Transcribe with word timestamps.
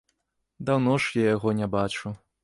Даўно 0.69 0.95
ж 1.03 1.25
я 1.25 1.33
яго 1.35 1.53
не 1.59 1.67
бачыў. 1.77 2.17